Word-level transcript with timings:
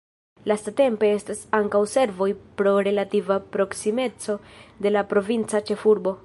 Lastatempe 0.51 1.09
estas 1.17 1.43
ankaŭ 1.57 1.81
servoj 1.91 2.29
pro 2.61 2.73
relativa 2.89 3.39
proksimeco 3.57 4.39
de 4.87 4.95
la 4.97 5.05
provinca 5.13 5.63
ĉefurbo. 5.71 6.17